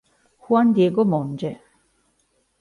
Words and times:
Juan 0.47 0.73
Diego 0.73 1.05
Monge 1.05 1.51